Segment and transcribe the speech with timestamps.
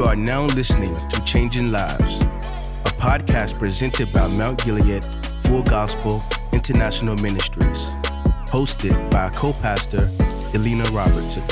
[0.00, 5.04] You are now listening to Changing Lives, a podcast presented by Mount Gilead
[5.42, 6.18] Full Gospel
[6.54, 7.84] International Ministries,
[8.48, 10.10] hosted by co pastor
[10.54, 11.42] Elena Robertson.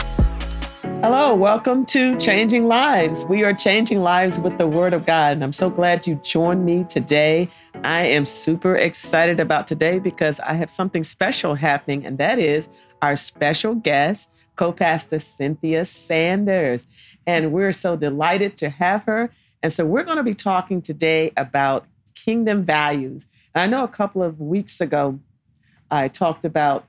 [1.03, 3.27] Hello, welcome to Changing Lives.
[3.27, 6.65] We are changing lives with the Word of God, and I'm so glad you joined
[6.65, 7.51] me today.
[7.85, 12.71] I am super excited about today because I have something special happening, and that is
[13.03, 16.87] our special guest, co pastor Cynthia Sanders.
[17.29, 19.31] And we're so delighted to have her.
[19.63, 23.27] And so we're going to be talking today about kingdom values.
[23.55, 25.21] And I know a couple of weeks ago,
[25.91, 26.87] I talked about,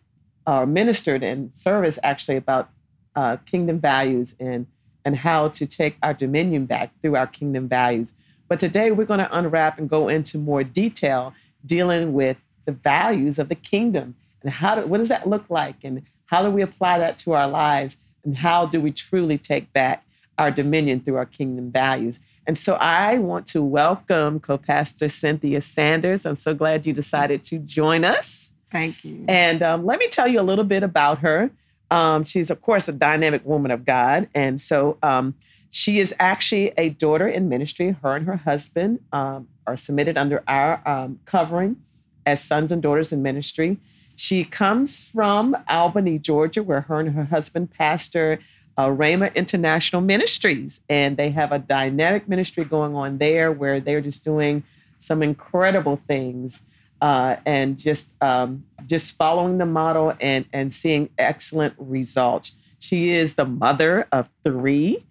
[0.47, 2.69] or ministered in service actually about
[3.17, 4.65] uh, kingdom values and,
[5.03, 8.13] and how to take our dominion back through our kingdom values.
[8.47, 11.33] But today we're going to unwrap and go into more detail
[11.65, 15.83] dealing with the values of the kingdom and how do, what does that look like
[15.83, 19.73] and how do we apply that to our lives and how do we truly take
[19.73, 20.05] back
[20.39, 22.19] our dominion through our kingdom values.
[22.47, 26.25] And so I want to welcome co pastor Cynthia Sanders.
[26.25, 28.51] I'm so glad you decided to join us.
[28.71, 29.25] Thank you.
[29.27, 31.51] And um, let me tell you a little bit about her.
[31.91, 34.29] Um, she's, of course, a dynamic woman of God.
[34.33, 35.35] And so um,
[35.69, 37.95] she is actually a daughter in ministry.
[38.01, 41.77] Her and her husband um, are submitted under our um, covering
[42.25, 43.77] as sons and daughters in ministry.
[44.15, 48.39] She comes from Albany, Georgia, where her and her husband pastor
[48.79, 50.79] uh, Rhema International Ministries.
[50.87, 54.63] And they have a dynamic ministry going on there where they're just doing
[54.99, 56.61] some incredible things
[57.01, 62.53] uh, and just um, just following the model and, and seeing excellent results.
[62.79, 65.05] She is the mother of three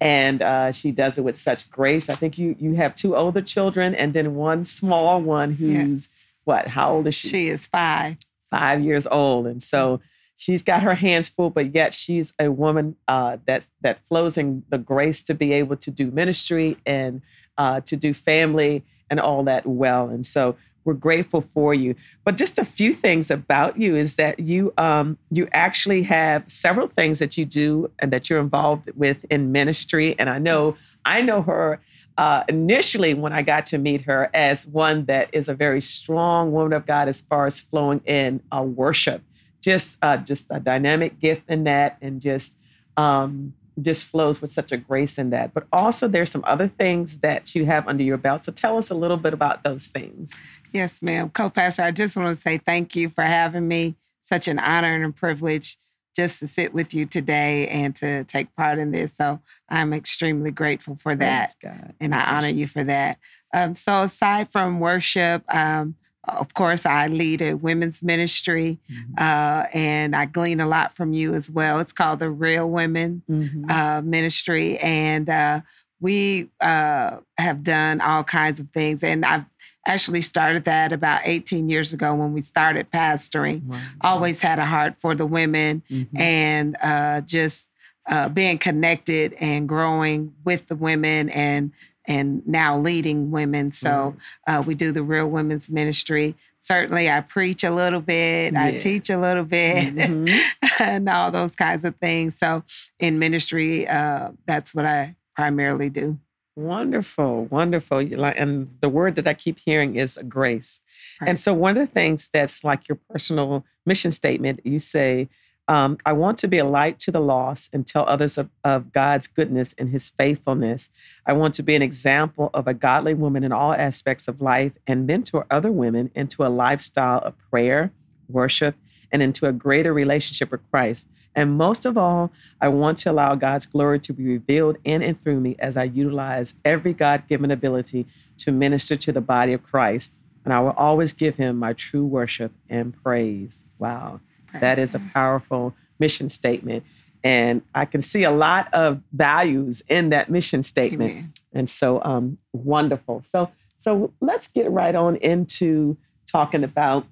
[0.00, 2.10] and uh, she does it with such grace.
[2.10, 6.20] I think you you have two older children and then one small one who's yeah.
[6.44, 6.66] what?
[6.68, 7.28] How old is she?
[7.28, 8.18] She is five.
[8.50, 10.00] Five years old, and so
[10.36, 14.62] she's got her hands full, but yet she's a woman uh, that's that flows in
[14.68, 17.22] the grace to be able to do ministry and
[17.58, 20.08] uh, to do family and all that well.
[20.08, 21.94] And so we're grateful for you.
[22.24, 26.88] But just a few things about you is that you um, you actually have several
[26.88, 30.14] things that you do and that you're involved with in ministry.
[30.18, 31.80] And I know I know her.
[32.16, 36.52] Uh, initially, when I got to meet her, as one that is a very strong
[36.52, 39.20] woman of God as far as flowing in uh, worship
[39.64, 42.56] just uh, just a dynamic gift in that, and just
[42.96, 45.54] um, just flows with such a grace in that.
[45.54, 48.44] But also, there's some other things that you have under your belt.
[48.44, 50.38] So tell us a little bit about those things.
[50.72, 51.30] Yes, ma'am.
[51.30, 53.96] Co-pastor, I just want to say thank you for having me.
[54.20, 55.78] Such an honor and a privilege
[56.16, 59.14] just to sit with you today and to take part in this.
[59.14, 61.54] So I'm extremely grateful for that.
[62.00, 63.18] And I honor you for that.
[63.52, 65.96] Um, so aside from worship, um,
[66.28, 69.14] of course, I lead a women's ministry, mm-hmm.
[69.18, 71.78] uh, and I glean a lot from you as well.
[71.80, 73.70] It's called the Real Women mm-hmm.
[73.70, 75.60] uh, Ministry, and uh,
[76.00, 79.02] we uh, have done all kinds of things.
[79.02, 79.44] And I've
[79.86, 83.64] actually started that about 18 years ago when we started pastoring.
[83.64, 83.80] Wow.
[84.00, 86.16] Always had a heart for the women mm-hmm.
[86.16, 87.68] and uh, just
[88.06, 91.72] uh, being connected and growing with the women and
[92.06, 93.72] and now leading women.
[93.72, 94.16] So
[94.46, 94.54] mm-hmm.
[94.54, 96.34] uh, we do the Real Women's Ministry.
[96.58, 98.64] Certainly, I preach a little bit, yeah.
[98.64, 100.82] I teach a little bit, mm-hmm.
[100.82, 102.38] and all those kinds of things.
[102.38, 102.62] So
[102.98, 106.18] in ministry, uh, that's what I primarily do.
[106.56, 107.98] Wonderful, wonderful.
[107.98, 110.80] And the word that I keep hearing is grace.
[111.20, 111.30] Right.
[111.30, 115.28] And so, one of the things that's like your personal mission statement, you say,
[115.66, 118.92] um, I want to be a light to the lost and tell others of, of,
[118.92, 120.90] God's goodness and his faithfulness.
[121.26, 124.72] I want to be an example of a godly woman in all aspects of life
[124.86, 127.92] and mentor other women into a lifestyle of prayer,
[128.28, 128.76] worship,
[129.10, 131.08] and into a greater relationship with Christ.
[131.34, 132.30] And most of all,
[132.60, 135.84] I want to allow God's glory to be revealed in and through me as I
[135.84, 138.06] utilize every God given ability
[138.38, 140.12] to minister to the body of Christ.
[140.44, 143.64] And I will always give him my true worship and praise.
[143.78, 144.20] Wow.
[144.60, 146.84] That is a powerful mission statement.
[147.22, 151.10] And I can see a lot of values in that mission statement.
[151.10, 151.32] Amen.
[151.54, 153.22] And so um, wonderful.
[153.24, 155.96] So so let's get right on into
[156.26, 157.06] talking about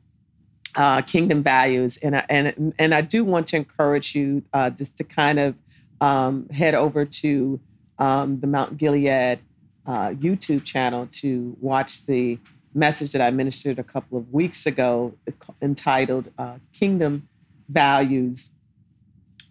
[0.74, 1.98] uh, kingdom values.
[1.98, 5.54] And I, and and I do want to encourage you uh, just to kind of
[6.00, 7.60] um, head over to
[7.98, 9.40] um, the Mount Gilead
[9.86, 12.38] uh, YouTube channel to watch the
[12.74, 15.14] message that I ministered a couple of weeks ago
[15.60, 17.28] entitled uh, Kingdom
[17.72, 18.50] values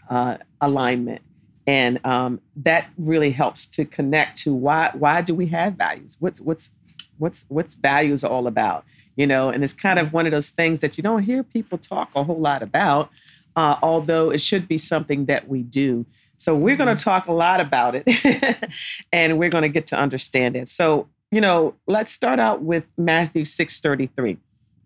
[0.10, 1.22] uh, alignment
[1.68, 6.40] and um, that really helps to connect to why why do we have values what's
[6.42, 6.72] what's
[7.18, 8.84] what's what's values all about
[9.16, 11.78] you know and it's kind of one of those things that you don't hear people
[11.78, 13.10] talk a whole lot about
[13.56, 16.06] uh, although it should be something that we do.
[16.38, 18.72] So we're going to talk a lot about it
[19.12, 20.68] and we're going to get to understand it.
[20.68, 24.38] So, you know, let's start out with Matthew 6:33.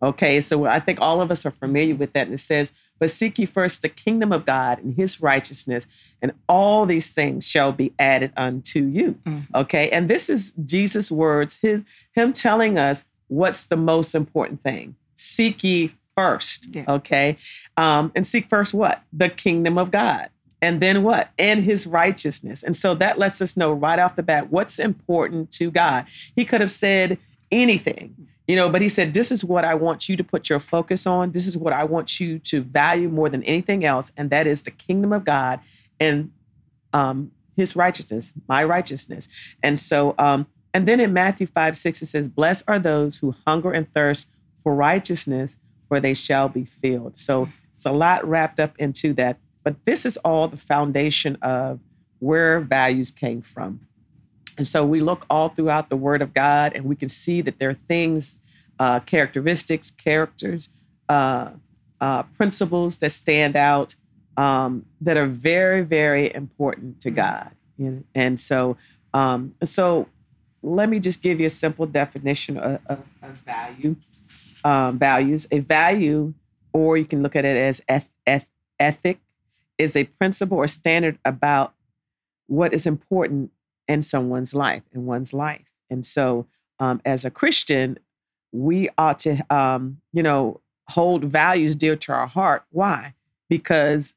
[0.02, 2.28] Okay, so I think all of us are familiar with that.
[2.28, 5.88] And it says, But seek ye first the kingdom of God and his righteousness,
[6.22, 9.20] and all these things shall be added unto you.
[9.26, 9.56] Mm-hmm.
[9.56, 11.84] Okay, and this is Jesus' words, his
[12.14, 14.96] him telling us what's the most important thing.
[15.16, 16.74] Seek ye first.
[16.74, 16.86] Yeah.
[16.88, 17.38] Okay.
[17.78, 19.04] Um, and seek first what?
[19.12, 20.30] The kingdom of God.
[20.62, 21.30] And then what?
[21.38, 22.64] And his righteousness.
[22.64, 26.06] And so that lets us know right off the bat what's important to God.
[26.36, 27.18] He could have said
[27.52, 30.60] anything, you know, but he said, This is what I want you to put your
[30.60, 31.32] focus on.
[31.32, 34.12] This is what I want you to value more than anything else.
[34.16, 35.60] And that is the kingdom of God
[36.00, 36.32] and
[36.94, 39.28] um, his righteousness, my righteousness.
[39.64, 43.36] And so, um, and then in Matthew 5 6, it says, Blessed are those who
[43.48, 44.28] hunger and thirst
[44.58, 45.58] for righteousness,
[45.88, 47.18] for they shall be filled.
[47.18, 49.38] So it's a lot wrapped up into that.
[49.64, 51.80] But this is all the foundation of
[52.20, 53.88] where values came from.
[54.57, 57.60] And so we look all throughout the Word of God and we can see that
[57.60, 58.40] there are things,
[58.80, 60.69] uh, characteristics, characters,
[61.10, 61.52] uh,
[62.02, 63.96] uh, principles that stand out
[64.38, 67.52] um, that are very, very important to God.
[68.13, 68.78] And so,
[69.13, 70.07] um, so
[70.62, 73.96] let me just give you a simple definition of, of, of value.
[74.63, 75.48] Um, values.
[75.51, 76.34] A value,
[76.74, 78.48] or you can look at it as eth- eth-
[78.80, 79.19] ethic,
[79.78, 81.74] is a principle or standard about
[82.48, 83.51] what is important
[83.88, 85.66] in someone's life, in one's life.
[85.90, 86.48] And so,
[86.80, 88.00] um, as a Christian,
[88.52, 92.64] we ought to, um, you know, hold values dear to our heart.
[92.72, 93.14] Why?
[93.50, 94.16] Because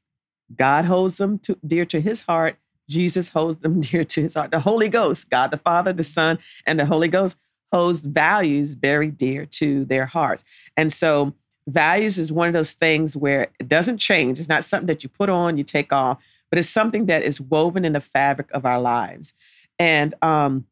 [0.54, 2.56] God holds them to, dear to his heart.
[2.88, 4.50] Jesus holds them dear to his heart.
[4.50, 7.36] The Holy Ghost, God the Father, the Son, and the Holy Ghost
[7.72, 10.42] holds values very dear to their hearts.
[10.76, 11.34] And so,
[11.66, 14.38] values is one of those things where it doesn't change.
[14.38, 16.18] It's not something that you put on, you take off,
[16.48, 19.34] but it's something that is woven in the fabric of our lives.
[19.78, 20.66] And um,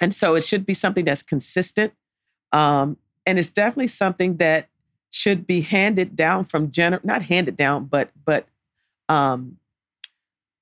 [0.00, 1.92] and so it should be something that's consistent.
[2.52, 2.96] Um,
[3.26, 4.68] and it's definitely something that
[5.10, 8.46] should be handed down from gener not handed down, but but
[9.08, 9.58] um,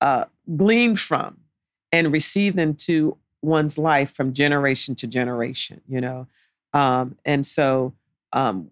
[0.01, 1.37] uh, gleaned from
[1.91, 5.81] and received into one's life from generation to generation.
[5.87, 6.27] You know,
[6.73, 7.93] um, and so
[8.33, 8.71] um,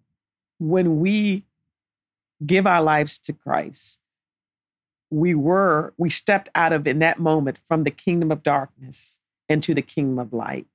[0.60, 1.44] when we
[2.46, 4.00] give our lives to Christ,
[5.10, 9.20] we were, we stepped out of in that moment from the kingdom of darkness
[9.50, 10.68] into the kingdom of light.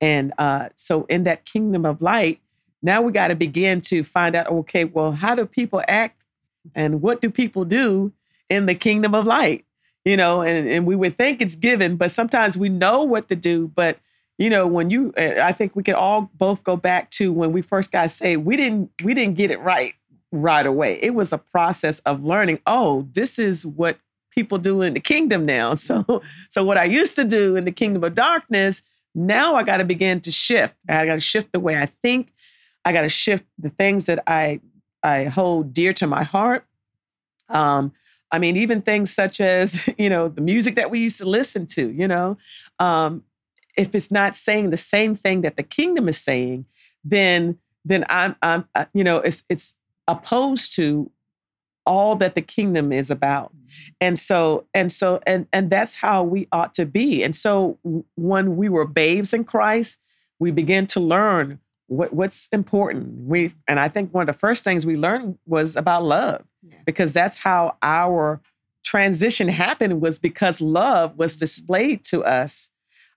[0.00, 2.40] And uh, so in that kingdom of light,
[2.82, 6.24] now we got to begin to find out okay, well, how do people act
[6.74, 8.12] and what do people do
[8.48, 9.64] in the kingdom of light?
[10.04, 13.36] You know, and, and we would think it's given, but sometimes we know what to
[13.36, 13.98] do, but
[14.38, 17.62] you know when you i think we could all both go back to when we
[17.62, 19.94] first got saved we didn't we didn't get it right
[20.32, 20.98] right away.
[21.02, 23.98] It was a process of learning oh this is what
[24.30, 25.74] people do in the kingdom now.
[25.86, 28.82] So so what i used to do in the kingdom of darkness
[29.14, 30.76] now i got to begin to shift.
[30.88, 32.32] I got to shift the way i think.
[32.84, 34.60] I got to shift the things that i
[35.02, 36.64] i hold dear to my heart.
[37.48, 37.92] Um
[38.32, 41.64] I mean, even things such as, you know, the music that we used to listen
[41.68, 42.36] to, you know,
[42.80, 43.22] um,
[43.76, 46.66] if it's not saying the same thing that the kingdom is saying,
[47.04, 49.74] then then I'm I'm uh, you know it's it's
[50.08, 51.10] opposed to
[51.84, 53.52] all that the kingdom is about.
[53.56, 53.90] Mm-hmm.
[54.00, 57.22] And so and so and and that's how we ought to be.
[57.22, 57.78] And so
[58.16, 60.00] when we were babes in Christ,
[60.38, 63.26] we begin to learn what, what's important.
[63.26, 66.78] We and I think one of the first things we learned was about love yeah.
[66.84, 68.40] because that's how our
[68.84, 72.70] transition happened was because love was displayed to us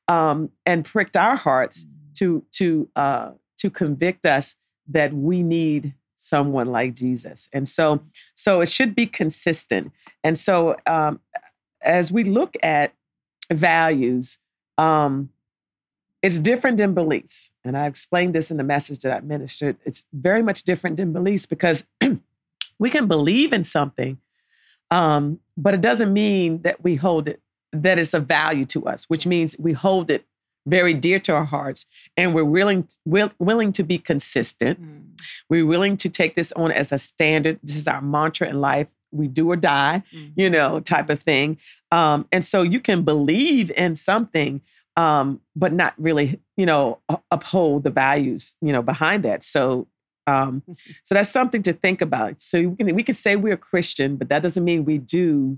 [0.08, 4.56] um, and pricked our hearts to to uh, to convict us
[4.88, 7.50] that we need someone like Jesus.
[7.54, 8.02] And so
[8.36, 9.92] so it should be consistent.
[10.24, 11.22] And so um,
[11.82, 12.94] as we look at
[13.52, 14.38] values,
[14.78, 15.30] um,
[16.22, 17.52] it's different than beliefs.
[17.64, 19.78] And I explained this in the message that I ministered.
[19.86, 21.86] It's very much different than beliefs because
[22.80, 24.20] we can believe in something,
[24.92, 29.06] um, but it doesn't mean that we hold it, that it's of value to us,
[29.06, 30.26] which means we hold it
[30.68, 31.86] very dear to our hearts
[32.18, 34.82] and we're willing will, willing to be consistent.
[34.82, 35.09] Mm.
[35.50, 37.60] We're willing to take this on as a standard.
[37.64, 38.88] This is our mantra in life.
[39.12, 40.34] We do or die, mm.
[40.36, 41.58] you know, type of thing.
[41.92, 44.62] Um, and so you can believe in something,
[44.96, 47.00] um, but not really, you know,
[47.32, 49.44] uphold the values, you know, behind that.
[49.44, 49.88] So
[50.28, 50.64] um,
[51.04, 52.42] so that's something to think about.
[52.42, 55.58] So we can we can say we're Christian, but that doesn't mean we do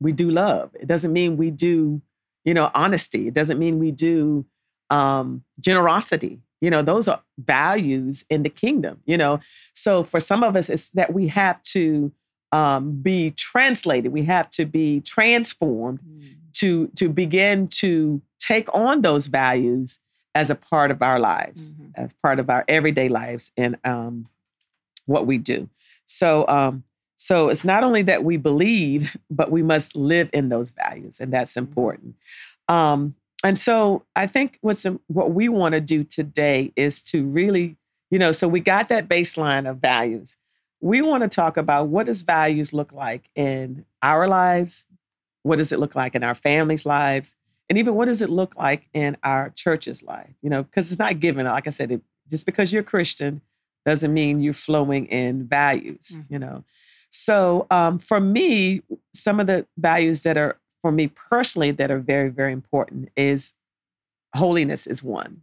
[0.00, 0.70] we do love.
[0.74, 2.00] It doesn't mean we do,
[2.44, 3.28] you know, honesty.
[3.28, 4.46] It doesn't mean we do
[4.90, 6.40] um, generosity.
[6.60, 9.40] You know, those are values in the kingdom, you know.
[9.74, 12.12] So for some of us, it's that we have to
[12.50, 14.10] um, be translated.
[14.12, 16.34] We have to be transformed Mm.
[16.54, 19.98] to to begin to take on those values
[20.34, 21.90] as a part of our lives, Mhm.
[21.94, 24.28] as part of our everyday lives, and um,
[25.06, 25.68] what we do.
[26.06, 26.84] So, um,
[27.16, 31.32] so it's not only that we believe, but we must live in those values, and
[31.32, 32.14] that's important.
[32.68, 33.14] Um,
[33.44, 37.76] and so, I think what's what we want to do today is to really,
[38.10, 40.36] you know, so we got that baseline of values.
[40.80, 44.86] We want to talk about what does values look like in our lives,
[45.42, 47.36] what does it look like in our families' lives,
[47.68, 50.30] and even what does it look like in our church's life?
[50.42, 51.46] You know, because it's not given.
[51.46, 53.40] Like I said, it, just because you're Christian
[53.86, 56.18] doesn't mean you're flowing in values.
[56.18, 56.24] Mhm.
[56.28, 56.64] You know,
[57.10, 58.82] so um, for me,
[59.14, 63.52] some of the values that are for me personally that are very very important is
[64.34, 65.42] holiness is one.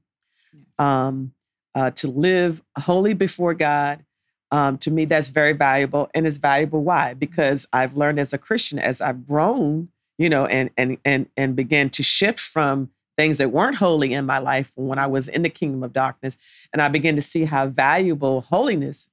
[0.51, 0.63] Yes.
[0.79, 1.33] Um,
[1.75, 4.03] uh, to live holy before God.
[4.49, 6.81] Um, to me, that's very valuable, and it's valuable.
[6.81, 7.13] Why?
[7.13, 11.55] Because I've learned as a Christian, as I've grown, you know, and and and and
[11.55, 15.43] began to shift from things that weren't holy in my life when I was in
[15.43, 16.39] the kingdom of darkness,
[16.73, 19.09] and I began to see how valuable holiness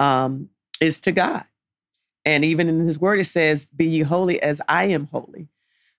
[0.00, 0.48] um,
[0.80, 1.44] is to God.
[2.24, 5.48] And even in His Word, it says, "Be ye holy as I am holy."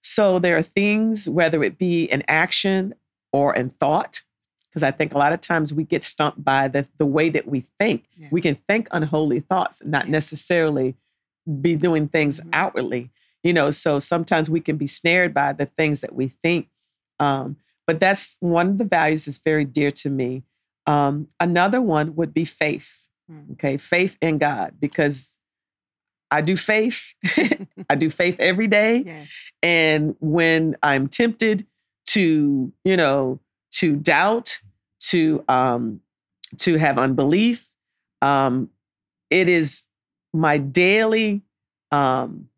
[0.07, 2.95] So there are things, whether it be in action
[3.33, 4.21] or in thought,
[4.69, 7.45] because I think a lot of times we get stumped by the the way that
[7.47, 8.05] we think.
[8.17, 8.31] Yes.
[8.31, 10.11] We can think unholy thoughts, and not Yeah.
[10.13, 10.95] necessarily
[11.61, 12.49] be doing things Mhm.
[12.53, 13.09] outwardly.
[13.43, 16.69] You know, so sometimes we can be snared by the things that we think.
[17.19, 20.43] Um, but that's one of the values that's very dear to me.
[20.85, 22.89] Um, another one would be faith.
[23.29, 23.51] Mm.
[23.53, 25.37] Okay, faith in God, because
[26.31, 27.13] I do faith.
[27.89, 29.03] I do faith every day.
[29.63, 31.65] And when I'm tempted
[32.07, 33.39] to, you know,
[33.73, 34.59] to doubt,
[35.09, 36.01] to um,
[36.57, 37.69] to have unbelief,
[38.21, 38.69] um,
[39.29, 39.85] it is
[40.33, 41.41] my daily
[41.91, 42.49] um,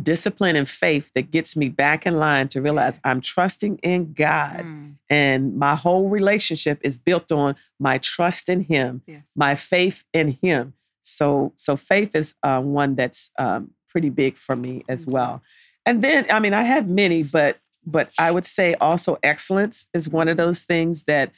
[0.00, 4.60] discipline and faith that gets me back in line to realize I'm trusting in God,
[4.64, 4.94] Mm.
[5.08, 9.26] and my whole relationship is built on my trust in Him Yes.
[9.36, 10.74] my faith in him
[11.06, 15.40] so so faith is uh, one that's um, pretty big for me as well
[15.86, 20.08] and then i mean i have many but but i would say also excellence is
[20.08, 21.30] one of those things that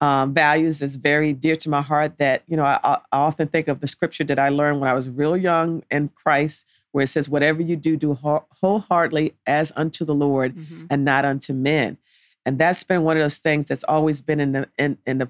[0.00, 3.66] um, values is very dear to my heart that you know I, I often think
[3.68, 7.08] of the scripture that i learned when i was real young in christ where it
[7.08, 8.14] says whatever you do do
[8.60, 10.86] wholeheartedly as unto the lord Mhm.
[10.90, 11.98] and not unto men.
[12.46, 15.28] And that's been one of those things that's always been in the in, in the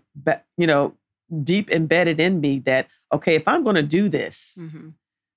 [0.59, 0.95] you know
[1.43, 4.95] deep embedded in me that okay if I'm going to do this Mhm.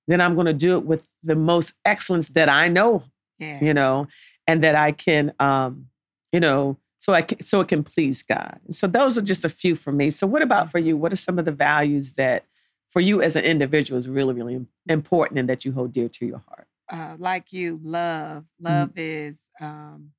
[0.08, 3.04] then I'm going to do it with the most excellence that I know
[3.40, 3.62] Yes.
[3.62, 4.08] you know
[4.48, 5.88] and that I can um
[6.32, 8.60] you know so I can, so it can please God.
[8.72, 10.10] So those are just a few for me.
[10.10, 10.98] So what about for you?
[10.98, 12.44] What are some of the values that
[12.90, 16.26] for you as an individual is really really important and that you hold dear to
[16.26, 16.68] your heart?
[16.92, 18.44] uh, like you, love.
[18.60, 20.10] Love is um,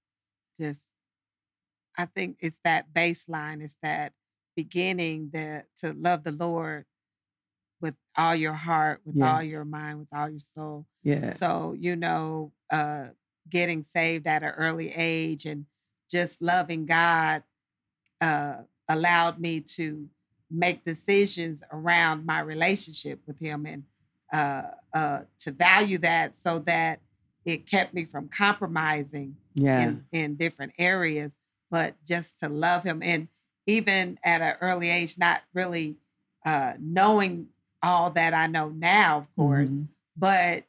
[0.60, 0.84] just,
[1.98, 4.12] I think it's that baseline, it's that
[4.64, 6.84] beginning that to love the Lord
[7.80, 10.86] with all your heart, with all your mind, with all your soul.
[11.02, 11.32] Yeah.
[11.32, 13.06] So, you know, uh,
[13.48, 15.64] getting saved at an early age and
[16.10, 17.42] just loving God
[18.20, 18.56] uh,
[18.88, 20.08] allowed me to
[20.50, 23.84] make decisions around my relationship with Him and
[24.32, 24.62] uh,
[24.92, 27.00] uh, to value that so that
[27.44, 29.80] it kept me from compromising Yeah.
[29.82, 31.36] in, in different areas,
[31.70, 33.02] but just to love Him.
[33.02, 33.28] And
[33.70, 35.96] even at an early age, not really
[36.44, 37.46] uh, knowing
[37.82, 39.88] all that I know now, of course, Mhm.
[40.16, 40.64] but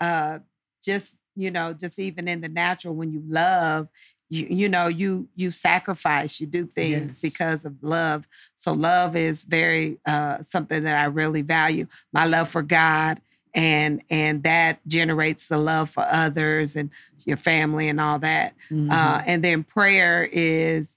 [0.00, 0.38] uh
[0.82, 3.86] just you know just even in the natural when you love
[4.30, 7.22] you you know you you sacrifice you do things Yes.
[7.22, 8.26] because of love
[8.56, 13.20] so love is very uh something that i really value my love for god
[13.54, 16.88] and and that generates the love for others and
[17.26, 18.54] your family and all that
[18.90, 19.24] uh Mhm.
[19.26, 20.96] and then prayer is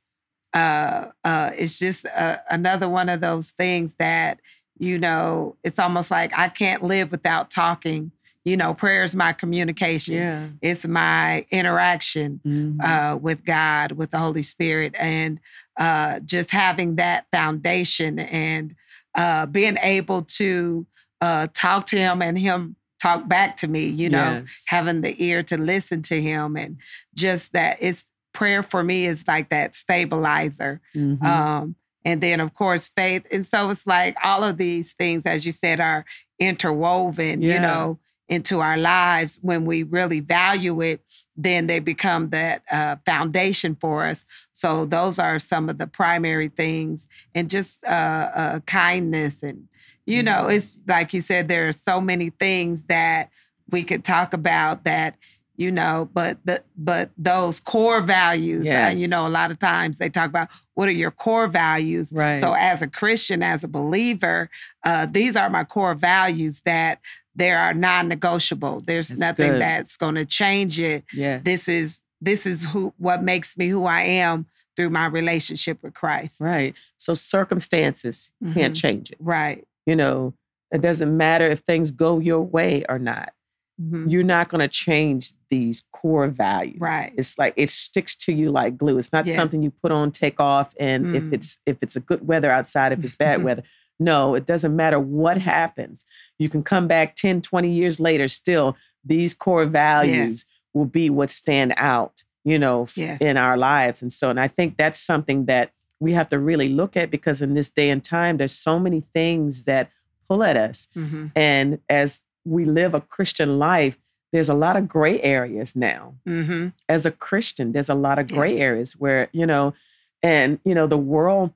[0.54, 4.40] uh uh it's just uh, another one of those things that
[4.78, 8.12] you know it's almost like i can't live without talking
[8.46, 10.48] you know prayer is my communication yeah.
[10.62, 12.84] it's my interaction Mhm.
[12.84, 15.40] uh, with God, with the Holy Spirit, and
[15.78, 18.76] uh, just having that foundation and
[19.16, 20.86] uh, being able to
[21.22, 24.64] uh, talk to Him and Him talk back to me, you know, Yes.
[24.68, 26.78] having the ear to listen to Him, and
[27.16, 30.82] just that it's prayer for me is like that stabilizer.
[30.96, 31.24] Mhm.
[31.24, 31.76] Um,
[32.06, 33.26] and then, of course, faith.
[33.32, 36.06] And so it's like all of these things, as you said, are
[36.40, 39.40] interwoven, you know, into our lives.
[39.42, 41.02] When we really value it,
[41.36, 44.26] then they become that uh, foundation for us.
[44.52, 47.88] So those are some of the primary things, and just uh,
[48.36, 49.68] uh, kindness and
[50.06, 53.30] you know, it's like you said, there are so many things that
[53.70, 55.16] we could talk about that
[55.56, 58.98] you know but the but those core values Yes.
[58.98, 62.12] uh, you know a lot of times they talk about what are your core values
[62.12, 62.40] Right.
[62.40, 64.50] so as a christian as a believer
[64.84, 67.00] uh, these are my core values that
[67.36, 69.62] they are non-negotiable there's That's nothing good.
[69.62, 71.42] that's going to change it Yes.
[71.44, 75.94] this is this is who what makes me who i am through my relationship with
[75.94, 76.74] christ right.
[76.98, 78.82] So circumstances can't Mhm.
[78.82, 79.18] change it.
[79.20, 80.34] right You know,
[80.72, 83.34] it doesn't matter if things go your way or not.
[83.82, 84.12] Mhm.
[84.12, 86.78] You're not going to change these core values.
[86.80, 87.12] Right.
[87.18, 88.98] It's like it sticks to you like glue.
[89.00, 89.36] It's not Yes.
[89.36, 91.34] something you put on, take off, and if Mm.
[91.34, 93.64] it's if it's a good weather outside, if it's bad weather.
[94.00, 96.06] No, it doesn't matter what happens.
[96.38, 100.60] You can come back 10, 20 years later, still, these core values Yes.
[100.74, 103.22] will be what stand out, you know, Yes.
[103.22, 104.02] in our lives.
[104.02, 107.42] And so, and I think that's something that we have to really look at because
[107.42, 109.90] in this day and time, there's so many things that
[110.28, 110.88] pull at us.
[110.96, 111.32] Mhm.
[111.36, 113.98] And as we live a Christian life,
[114.32, 116.16] there's a lot of gray areas now.
[116.28, 116.74] Mhm.
[116.90, 118.62] As a Christian, there's a lot of gray Yes.
[118.62, 119.74] areas where, you know,
[120.22, 121.54] and, you know, the world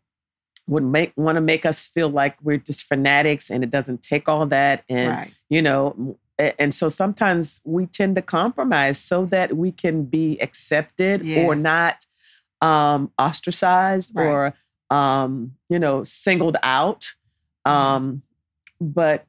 [0.67, 4.27] would make want to make us feel like we're just fanatics and it doesn't take
[4.27, 4.83] all that.
[4.89, 10.03] And, right you know, and so sometimes we tend to compromise so that we can
[10.03, 12.05] be accepted or not
[12.61, 14.25] um, ostracized Right.
[14.25, 14.53] or,
[14.95, 17.13] um, you know, singled out.
[17.65, 17.71] Mhm.
[17.71, 18.21] Um,
[18.81, 19.25] but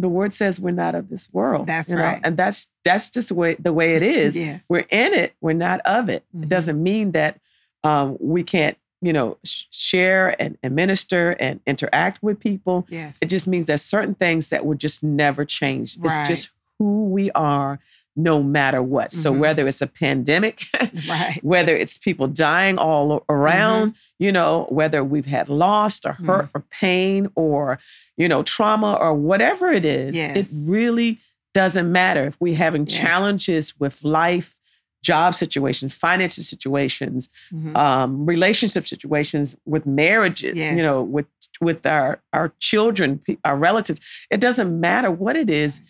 [0.00, 1.66] the word says we're not of this world.
[1.66, 2.20] That's you know, right.
[2.24, 4.38] and that's that's just the way the way it is.
[4.38, 5.34] yes We're in it.
[5.40, 6.24] We're not of it.
[6.36, 6.44] Mhm.
[6.44, 7.38] It doesn't mean that
[7.84, 12.86] um, we can't, you know, sh- share and, and minister and interact with people.
[12.88, 15.96] yes It just means there's certain things that will just never change.
[15.98, 16.20] Right.
[16.20, 17.78] It's just who we are,
[18.22, 19.12] no matter what.
[19.12, 19.38] So Mhm.
[19.38, 20.64] whether it's a pandemic,
[21.08, 23.32] right whether it's people dying all Mm-hmm.
[23.32, 26.50] around, you know, whether we've had loss or hurt Mm.
[26.54, 27.78] or pain or,
[28.16, 31.18] you know, trauma or whatever it is, it really
[31.54, 32.96] doesn't matter if we're having Yes.
[32.98, 34.56] challenges with life,
[35.02, 37.74] job situations, financial situations, Mhm.
[37.76, 40.76] um, relationship situations with marriages, Yes.
[40.76, 41.26] you know, with
[41.60, 44.00] with our our children, our relatives.
[44.30, 45.80] It doesn't matter what it is.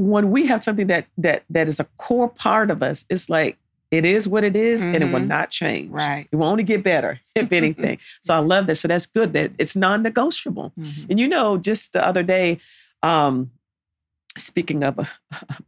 [0.00, 3.58] When we have something that that that is a core part of us, it's like
[3.90, 5.26] it is what it is, and it will Mhm.
[5.26, 5.90] not change.
[5.90, 6.26] Right.
[6.32, 7.98] It will only get better, if anything.
[8.22, 8.76] so I love that.
[8.76, 10.72] So that's good that it's non-negotiable.
[10.78, 11.10] Mhm.
[11.10, 12.60] And you know, just the other day,
[13.02, 13.50] um,
[14.38, 15.08] speaking of a,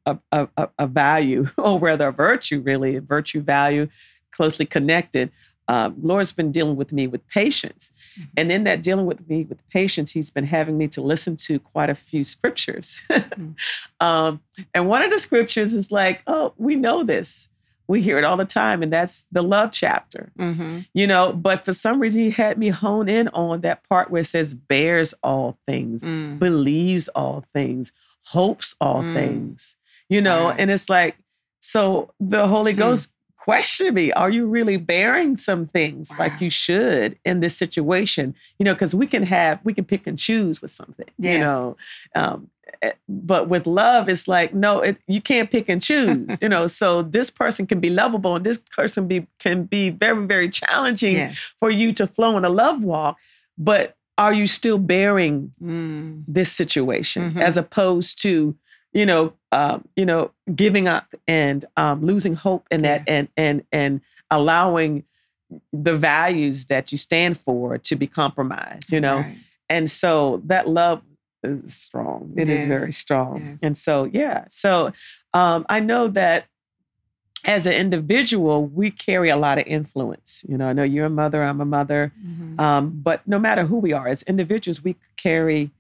[0.07, 3.89] a, a, a- a value, or rather a virtue, really, a virtue value,
[4.31, 5.31] closely connected.
[5.69, 7.93] Um, Lord's been dealing with me with patience.
[8.19, 8.29] Mhm.
[8.37, 11.59] And in that dealing with me with patience, he's been having me to listen to
[11.61, 13.01] quite a few scriptures.
[14.01, 14.41] um,
[14.75, 17.49] and one of the scriptures is like, oh, we know this.
[17.89, 20.87] We hear it all the time, and that's the love chapter Mhm.
[20.95, 24.21] you know but for some reason he had me hone in on that part where
[24.23, 26.39] it says bears all things Mm.
[26.39, 27.93] believes all things
[28.29, 29.13] hopes all Mm.
[29.13, 29.77] things
[30.09, 30.55] you know Wow.
[30.59, 31.17] and it's like
[31.61, 32.79] so the holy Mm.
[33.45, 38.35] Ghost questioned me are you really bearing some things like you should in this situation
[38.59, 41.77] you know because we can have we can pick and choose with something you know
[42.15, 42.49] um
[42.83, 46.67] eh, but with love it's like no it, you can't pick and choose you know
[46.69, 51.17] so this person can be lovable and this person be can be very very challenging
[51.17, 51.37] Yes.
[51.59, 53.17] for you to flow in a love walk
[53.59, 56.23] but are you still bearing Mm.
[56.29, 57.41] this situation Mhm.
[57.43, 58.55] as opposed to
[58.93, 63.65] you know um, you know giving up and um, losing hope in that and and
[63.73, 64.01] and
[64.31, 65.05] allowing
[65.73, 69.19] the values that you stand for to be compromised you know?
[69.19, 69.37] Right.
[69.69, 71.03] and so that love
[71.45, 72.33] is strong.
[72.37, 72.69] It is Yes.
[72.69, 73.35] very strong.
[73.45, 73.59] Yes.
[73.63, 74.45] and so yeah.
[74.49, 74.93] So
[75.35, 76.47] um, i know that
[77.45, 80.45] as an individual we carry a lot of influence.
[80.49, 82.13] You know i know you're a mother i'm a mother.
[82.25, 82.61] Mhm.
[82.61, 85.71] um, but no matter who we are as individuals we carry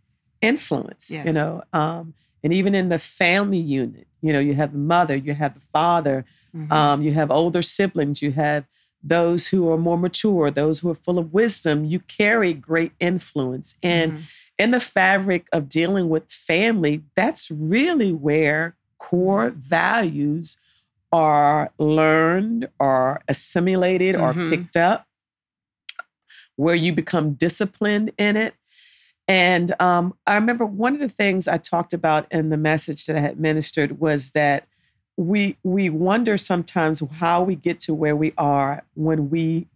[0.40, 1.62] influence you know?
[1.72, 5.54] Um, and even in the family unit you know you have the mother you have
[5.54, 6.24] the father
[6.54, 6.70] Mhm.
[6.72, 8.64] um, you have older siblings you have
[9.02, 13.74] those who are more mature those who are full of wisdom you carry great influence
[13.82, 14.22] and Mhm.
[14.58, 19.60] in the fabric of dealing with family that's really where core Mm-hmm.
[19.60, 20.56] values
[21.10, 24.50] are learned or assimilated or Mhm.
[24.50, 25.06] picked up
[26.56, 28.54] where you become disciplined in it.
[29.32, 33.16] And um, I remember one of the things I talked about in the message that
[33.16, 34.66] I had ministered was that
[35.16, 39.68] we we wonder sometimes how we get to where we are when we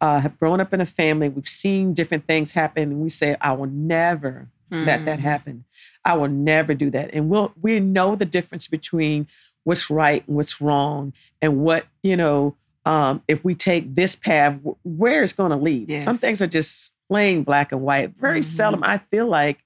[0.00, 1.28] uh, have grown up in a family.
[1.28, 5.22] We've seen different things happen, and we say, "I will never let that Mm.
[5.22, 5.64] happen.
[6.04, 9.26] I will never do that." And we'll we know the difference between
[9.64, 11.12] what's right and what's wrong,
[11.42, 12.56] and what you know.
[12.86, 15.88] Um, if we take this path, wh- where it's going to lead.
[16.04, 18.16] Some things are just plain black and white.
[18.16, 18.44] Very Mhm.
[18.44, 19.62] seldom I feel like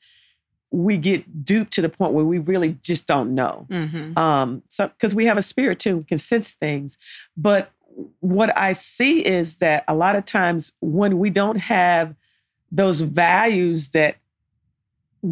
[0.70, 3.66] we get duped to the point where we really just don't know.
[3.70, 4.18] Mm-hmm.
[4.18, 6.98] Um, so because we have a spirit too, we can sense things.
[7.36, 7.72] But
[8.20, 12.14] what I see is that a lot of times when we don't have
[12.70, 14.16] those values that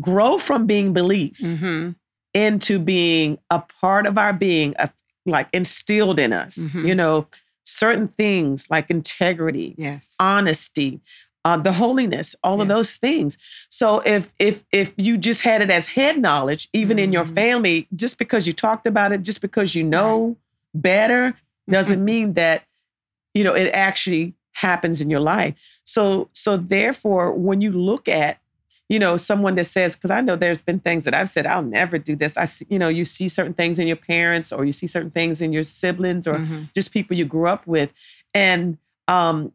[0.00, 1.90] grow from being beliefs Mm-hmm.
[2.34, 4.90] into being a part of our being, a,
[5.26, 6.88] like instilled in us, Mhm.
[6.88, 7.26] you know,
[7.64, 10.14] certain things like integrity, Yes.
[10.20, 11.00] honesty,
[11.46, 13.38] uh, the holiness, all of those things.
[13.68, 17.34] So if if if you just had it as head knowledge, even in your Mhm.
[17.34, 20.36] family, just because you talked about it, just because you know
[20.74, 21.34] better,
[21.70, 22.64] doesn't mean that
[23.32, 25.54] you know it actually happens in your life.
[25.84, 28.38] So so therefore, when you look at
[28.88, 31.60] you know someone that says because i know there's been things that i've said i'll
[31.80, 34.64] never do this i see, you know you see certain things in your parents or
[34.64, 36.72] you see certain things in your siblings or Mhm.
[36.72, 37.92] just people you grew up with
[38.32, 38.78] and
[39.08, 39.52] um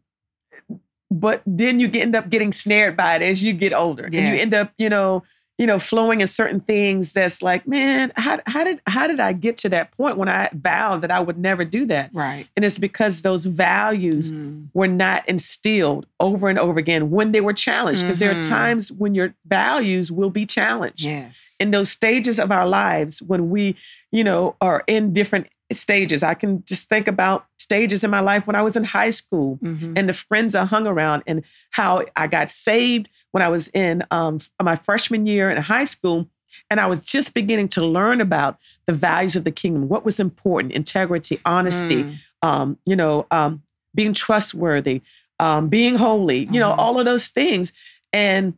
[1.12, 4.22] but then you end up getting snared by it as you get older and you
[4.42, 5.22] end up you know
[5.58, 9.32] you know flowing in certain things that's like man how, how did how did i
[9.34, 12.48] get to that point when i vowed that i would never do that Right.
[12.56, 14.68] and it's because those values Mhm.
[14.74, 18.48] were not instilled over and over again when they were challenged because there are Mhm.
[18.48, 21.58] times when your values will be challenged Yes.
[21.60, 23.76] in those stages of our lives when we,
[24.12, 26.24] you know, are in different stages.
[26.24, 29.58] I can just think about stages in my life when I was in high school
[29.62, 29.98] Mhm.
[29.98, 34.04] and the friends I hung around and how I got saved when I was in
[34.12, 36.28] um, my freshman year in high school.
[36.70, 38.58] And I was just beginning to learn about
[38.88, 42.18] the values of the kingdom, what was important, integrity, honesty, Mm.
[42.42, 43.62] um, you know, um,
[43.96, 45.02] being trustworthy,
[45.40, 46.78] um, being holy, you know, Mhm.
[46.78, 47.72] all of those things.
[48.14, 48.56] And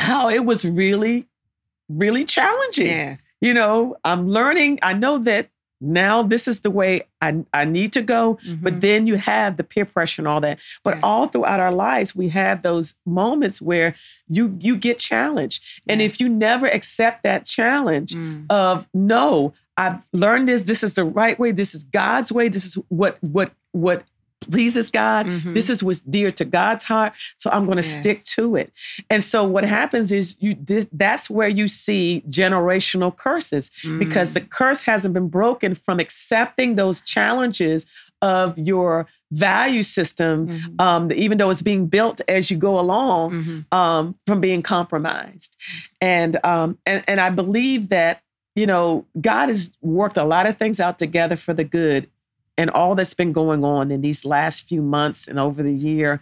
[0.00, 1.26] how it was really,
[1.88, 2.86] really challenging.
[2.86, 3.20] Yes.
[3.40, 4.78] You know, I'm learning.
[4.82, 5.48] I know that
[5.80, 8.38] now this is the way I, I need to go.
[8.62, 8.80] But Mhm.
[8.80, 10.58] then you have the peer pressure and all that.
[10.84, 11.04] But Yes.
[11.04, 13.94] all throughout our lives, we have those moments where
[14.28, 15.62] you you get challenged.
[15.88, 18.46] And if you never accept that challenge Mm.
[18.50, 22.64] of no, I've learned this, this is the right way, this is God's way, this
[22.64, 24.02] is what what what
[24.40, 25.26] pleases God.
[25.26, 25.54] Mhm.
[25.54, 27.12] This is what's dear to God's heart.
[27.36, 27.98] So I'm going to Yes.
[27.98, 28.72] stick to it.
[29.10, 34.34] And so what happens is you this, that's where you see generational curses because Mm.
[34.34, 37.84] the curse hasn't been broken from accepting those challenges
[38.22, 40.80] of your value system, Mhm.
[40.80, 43.32] um, even though it's being built as you go along,
[43.70, 43.76] Mhm.
[43.76, 45.56] um, from being compromised.
[46.00, 48.22] And um, and and I believe that
[48.56, 52.08] you know God has worked a lot of things out together for the good,
[52.58, 56.20] and all that's been going on in these last few months and over the year.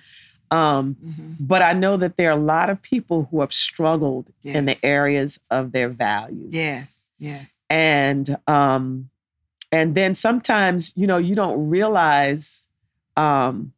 [0.53, 1.37] Um, Mhm.
[1.41, 4.77] but I know that there are a lot of people who have struggled in the
[4.85, 7.09] areas of their values Yes.
[7.19, 7.51] Yes.
[7.69, 9.11] and um
[9.73, 12.69] and then sometimes you know you don't realize
[13.17, 13.73] um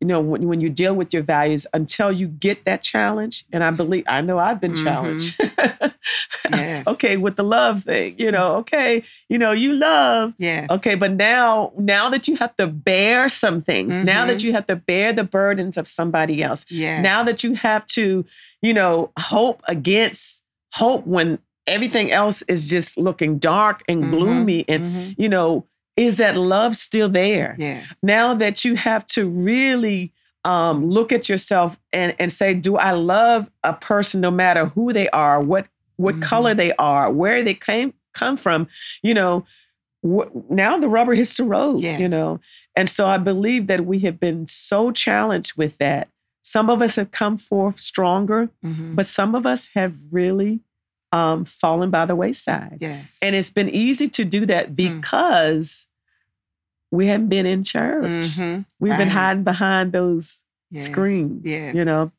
[0.00, 3.62] you know when, when you deal with your values until you get that challenge and
[3.64, 4.82] i believe i know i've been Mhm.
[4.82, 5.40] challenged
[6.58, 6.86] Yes.
[6.86, 10.66] okay with the love thing you know okay you know you love Yes.
[10.70, 14.44] okay but now now that you have to bear some things now that Mhm.
[14.44, 17.02] you have to bear the burdens of somebody else Yes.
[17.02, 18.24] now that you have to,
[18.62, 20.42] you know, hope against
[20.74, 25.14] hope when everything else is just looking dark and Mhm, gloomy, and mhm.
[25.18, 27.54] you know, is that love still there?
[27.58, 27.84] Yes.
[28.02, 30.12] Now that you have to really
[30.44, 34.90] um, look at yourself and and say, do I love a person no matter who
[34.92, 35.66] they are, what
[36.00, 36.22] what Mhm.
[36.22, 38.66] color they are, where they came come from?
[39.02, 39.44] You know,
[40.04, 41.80] wh- now the rubber hits the road.
[41.80, 42.40] You know,
[42.76, 46.08] and so I believe that we have been so challenged with that.
[46.42, 48.96] Some of us have come forth stronger, Mhm.
[48.96, 50.60] but some of us have really
[51.12, 52.78] um, fallen by the wayside.
[52.80, 53.18] Yes.
[53.20, 54.76] And it's been easy to do that Mm.
[54.76, 55.88] because
[56.92, 58.04] we haven't been in church.
[58.04, 58.64] Mhm.
[58.78, 60.84] We've been hiding behind those Yes.
[60.84, 61.44] screens.
[61.44, 61.74] Yes.
[61.74, 62.12] You know.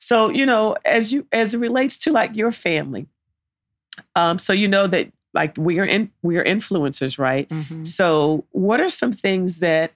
[0.00, 3.08] So, you know, as you as it relates to like your family,
[4.14, 7.48] um, so you know that like we are in we are influencers, right?
[7.48, 7.86] Mhm.
[7.86, 9.92] So, what are some things that,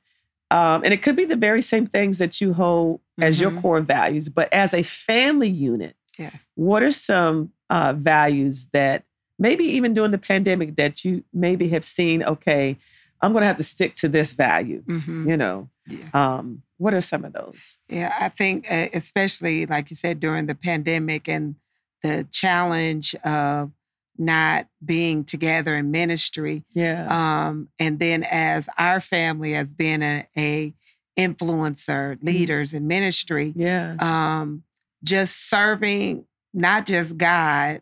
[0.51, 3.63] um, and it could be the very same things that you hold as your Mhm.
[3.63, 6.35] core values, but as a family unit, Yes.
[6.55, 9.05] what are some uh, values that
[9.39, 12.23] maybe even during the pandemic that you maybe have seen?
[12.23, 12.77] Okay,
[13.23, 14.83] I'm going to have to stick to this value.
[14.87, 15.27] Mhm.
[15.31, 16.09] You know, Yeah.
[16.13, 17.79] um, what are some of those?
[17.89, 21.55] Yeah, I think uh, especially like you said during the pandemic and
[22.03, 23.71] the challenge of
[24.19, 30.27] not being together in ministry, Yeah, um, and then as our family has been a,
[30.37, 30.75] a
[31.19, 34.65] influencer, leaders in ministry, yeah, um,
[35.05, 37.81] just serving not just God,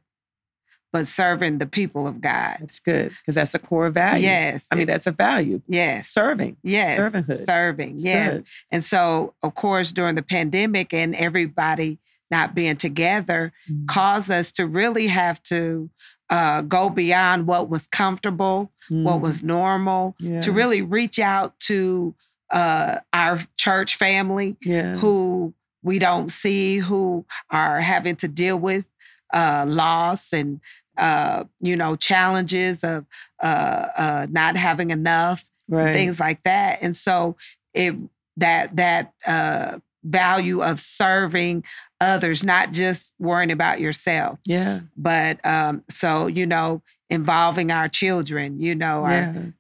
[0.93, 2.57] but serving the people of God.
[2.61, 4.25] That's good because that's a core value.
[4.25, 4.67] Yes.
[4.71, 5.61] I mean, that's a value.
[5.69, 6.09] yes.
[6.09, 6.57] Serving.
[6.63, 6.99] Yes.
[6.99, 7.45] Servanthood.
[7.45, 7.93] Serving.
[7.95, 8.33] It's yes.
[8.35, 8.45] good.
[8.73, 11.99] And so, of course, during the pandemic and everybody
[12.31, 13.87] not being together Mhm.
[13.89, 15.91] caused us to really have to
[16.31, 19.21] uh, go beyond what was comfortable, what Mhm.
[19.21, 20.41] was normal, yeah.
[20.41, 22.15] to really reach out to
[22.51, 24.97] uh, our church family yeah.
[24.97, 28.85] who we don't see, who are having to deal with
[29.33, 30.61] uh, loss and
[30.99, 33.07] uh, you know challenges of
[33.43, 35.93] uh, uh, not having enough, right.
[35.93, 36.79] things like that.
[36.83, 37.37] And so
[37.73, 37.95] it
[38.37, 41.63] that that uh, value of serving
[42.01, 44.81] others, not just worrying about yourself, Yeah.
[44.97, 49.11] but um, so you know involving our children, you know, our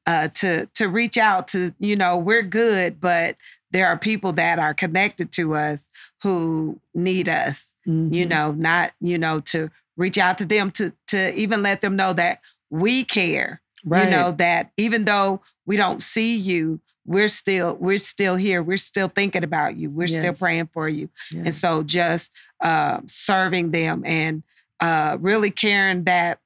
[0.07, 3.37] uh, to to reach out to you know we're good, but
[3.73, 5.89] there are people that are connected to us
[6.23, 7.75] who need us.
[7.85, 8.29] You Mhm.
[8.29, 12.13] know, not you know to reach out to them to to even let them know
[12.15, 13.61] that we care.
[13.85, 14.05] Right.
[14.05, 18.63] You know that even though we don't see you, we're still we're still here.
[18.63, 19.91] We're still thinking about you.
[19.91, 21.11] We're still praying for you.
[21.35, 24.45] And so just uh, serving them and
[24.79, 26.39] uh, really caring that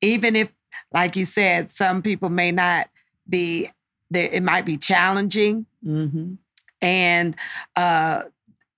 [0.00, 0.48] even if,
[0.94, 2.88] like you said, some people may not
[3.28, 3.72] be
[4.12, 5.66] there, it might be challenging.
[5.84, 6.38] Mhm.
[6.80, 7.34] And
[7.74, 8.22] uh,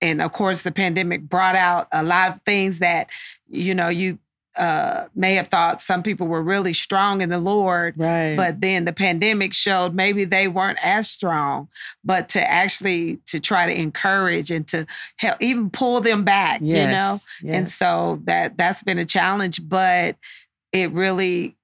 [0.01, 3.07] and of course the pandemic brought out a lot of things that,
[3.47, 4.17] you know, you
[4.57, 8.35] uh, may have thought some people were really strong in the Lord, Right.
[8.37, 11.67] but then the pandemic showed maybe they weren't as strong
[12.03, 14.85] but to actually to try to encourage and to
[15.17, 17.27] help even pull them back yes.
[17.41, 20.15] you know and so that that's been a challenge but
[20.71, 21.55] it really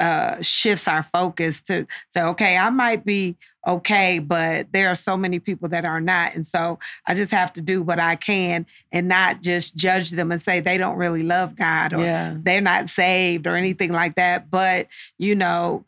[0.00, 5.16] uh shifts our focus to say okay i might be okay but there are so
[5.16, 8.66] many people that are not and so i just have to do what i can
[8.92, 12.34] and not just judge them and say they don't really love god or yeah.
[12.42, 14.50] they're not saved or anything like that.
[14.50, 15.84] But you know,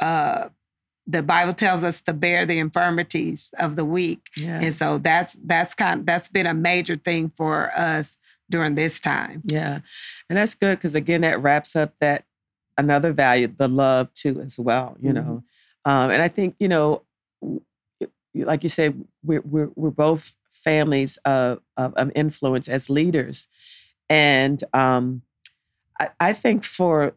[0.00, 0.48] uh,
[1.06, 4.60] the Bible tells us to bear the infirmities of the weak, Yeah.
[4.60, 8.18] and so that's that's kind of, that's been a major thing for us
[8.48, 9.42] during this time.
[9.44, 9.80] Yeah.
[10.28, 12.24] And that's good because again, that wraps up that
[12.80, 15.42] another value, the love too, as well, you know.
[15.84, 17.02] Um, and I think, you know,
[18.34, 18.90] like you said,
[19.22, 23.48] we're we're we're both families of of, of influence as leaders.
[24.08, 25.22] And um
[26.00, 27.12] I, I think for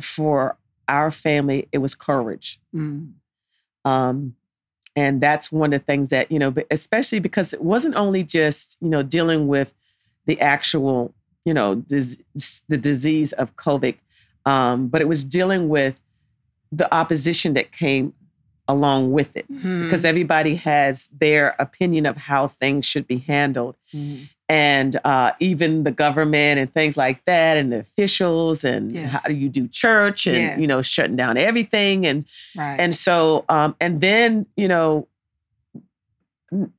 [0.00, 2.60] for our family, it was courage.
[2.74, 3.14] Mm.
[3.84, 4.36] Um,
[4.96, 8.76] and that's one of the things that, you know, especially because it wasn't only just,
[8.80, 9.72] you know, dealing with
[10.26, 12.18] the actual, you know, dis-
[12.68, 13.96] the disease of COVID,
[14.46, 16.00] um, but it was dealing with
[16.72, 18.12] the opposition that came
[18.66, 19.84] along with it Mhm.
[19.84, 23.76] because everybody has their opinion of how things should be handled.
[23.94, 24.28] Mhm.
[24.48, 29.34] And uh, even the government and things like that, and the officials, and how do
[29.34, 30.58] you do church, and Yes.
[30.60, 32.24] you know, shutting down everything, and
[32.56, 32.78] right.
[32.80, 35.08] and so, um, and then, you know,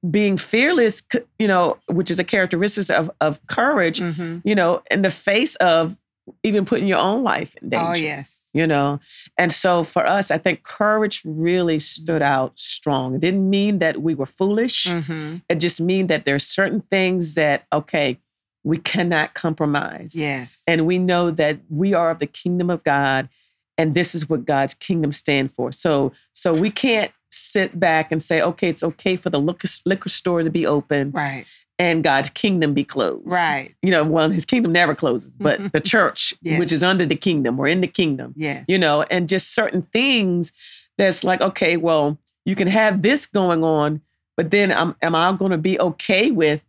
[0.10, 1.04] being fearless,
[1.38, 4.42] you know, which is a characteristic of, of courage, Mhm.
[4.46, 5.98] you know, in the face of
[6.44, 8.48] even putting your own life in danger, oh yes.
[8.54, 9.00] you know.
[9.38, 13.16] And so for us, I think courage really stood out strong.
[13.16, 14.88] It didn't mean that we were foolish.
[14.88, 18.20] hmm It just mean that there's certain things that, okay,
[18.64, 20.16] we cannot compromise.
[20.16, 20.64] Yes.
[20.68, 23.30] And we know that we are of the kingdom of God
[23.78, 25.72] and this is what God's kingdom stand for.
[25.72, 30.10] So so we can't sit back and say, okay, it's okay for the liquor, liquor
[30.10, 31.46] store to be open right.
[31.78, 33.32] And God's kingdom be closed.
[33.32, 33.76] Right.
[33.82, 36.60] You know, well, his kingdom never closes, but the church, Yes.
[36.60, 38.64] which is under the kingdom or in the kingdom, yeah.
[38.68, 40.54] you know, and just certain things
[40.98, 44.02] that's like, okay, well, you can have this going on,
[44.38, 46.64] but then am, am I going to be okay with,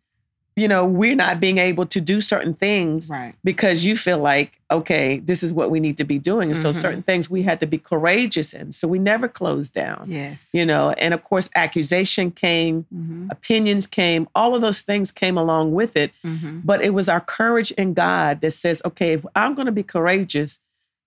[0.56, 3.34] you know, we're not being able to do certain things Right.
[3.44, 6.48] because you feel like, okay, this is what we need to be doing.
[6.50, 6.74] And so Mhm.
[6.74, 8.72] certain things we had to be courageous in.
[8.72, 10.48] So we never closed down, Yes.
[10.54, 15.36] you know, and of course, accusation came, hmm opinions came, all of those things came
[15.36, 16.12] along with it.
[16.24, 19.72] hmm But it was our courage in God that says, okay, if I'm going to
[19.72, 20.60] be courageous,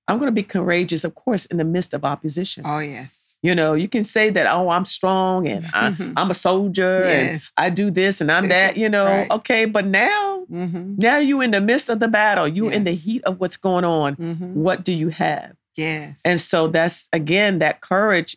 [0.08, 2.64] I'm going to be courageous, of course, in the midst of opposition.
[2.68, 3.29] Oh yes.
[3.42, 6.14] You know, you can say that, oh, I'm strong and I, Mhm.
[6.18, 9.06] I'm a soldier and I do this and I'm that, you know.
[9.06, 9.32] Right.
[9.32, 12.92] Okay, but now, hmm now you in the midst of the battle, you in the
[12.94, 14.16] heat of what's going on.
[14.16, 15.54] hmm What do you have?
[15.78, 16.22] Yes.
[16.26, 18.36] And so that's again that courage,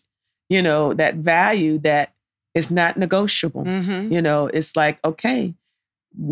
[0.48, 2.12] you know, that value that
[2.54, 3.64] is not negotiable.
[3.64, 5.54] hmm You know, it's like, okay,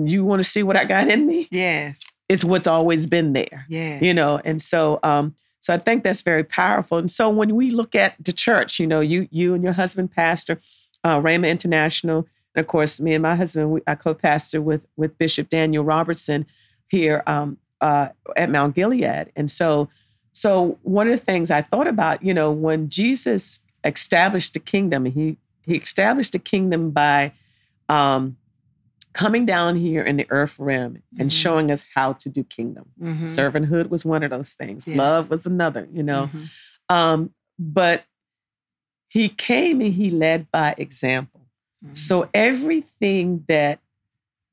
[0.04, 1.48] you want to see what I got in me?
[1.50, 2.00] Yes.
[2.28, 3.66] It's what's always been there.
[3.68, 4.02] Yes.
[4.02, 5.34] You know, and so um
[5.70, 6.98] so I think that's very powerful.
[6.98, 10.10] And so when we look at the church, you know, you you and your husband
[10.10, 10.60] pastor
[11.04, 15.16] uh Rhema International, and of course me and my husband we, I co-pastor with with
[15.16, 16.46] Bishop Daniel Robertson
[16.88, 19.32] here um uh, at Mount Gilead.
[19.36, 19.88] And so,
[20.32, 25.04] so one of the things I thought about, you know, when Jesus established the kingdom,
[25.06, 27.32] he he established the kingdom by
[27.88, 28.36] um,
[29.12, 31.34] coming down here in the earth realm and Mhm.
[31.42, 32.90] showing us how to do kingdom.
[33.00, 33.22] Mhm.
[33.22, 34.86] Servanthood was one of those things.
[34.86, 34.96] Yes.
[34.98, 36.28] Love was another, you know.
[36.32, 36.48] Mhm.
[36.88, 38.04] Um, but
[39.08, 41.48] he came and he led by example.
[41.84, 41.96] Mhm.
[41.96, 43.80] So everything that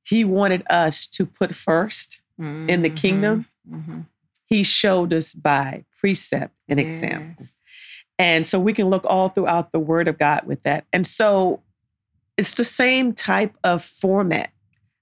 [0.03, 4.05] he wanted us to put first, in the kingdom, Mhm.
[4.45, 7.45] he showed us by precept and example.
[8.19, 10.85] And so we can look all throughout the word of God with that.
[10.93, 11.63] And so
[12.37, 14.51] it's the same type of format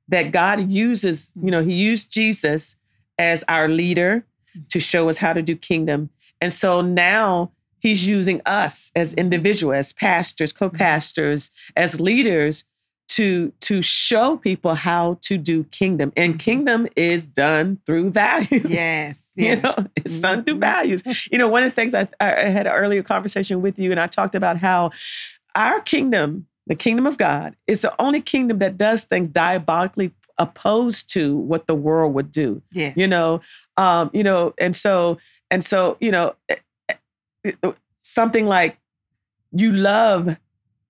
[0.08, 1.34] that God uses.
[1.42, 2.76] You know, he used Jesus
[3.18, 4.26] as our leader
[4.70, 6.10] to show us how to do kingdom.
[6.42, 12.64] And so now he's using us as individuals, as pastors, co-pastors, as leaders
[13.08, 16.12] to to show people how to do kingdom.
[16.18, 16.40] And Mhm.
[16.40, 18.70] kingdom is done through values.
[18.70, 19.22] Yes.
[19.38, 20.60] You know, it's done through Mhm.
[20.62, 21.04] values.
[21.30, 24.00] You know, one of the things I, I had an earlier conversation with you, and
[24.00, 24.92] I talked about how
[25.56, 31.10] our kingdom, the kingdom of God, is the only kingdom that does things diabolically opposed
[31.14, 32.62] to what the world would do.
[32.72, 32.94] Yes.
[32.98, 33.42] You know,
[33.78, 35.18] um, you know, and so
[35.52, 36.56] and so, you know, eh,
[37.46, 38.78] eh, something like
[39.52, 40.38] you love